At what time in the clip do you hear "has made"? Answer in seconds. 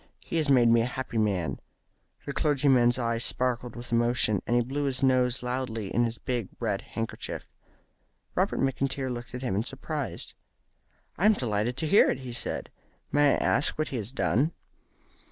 0.37-0.67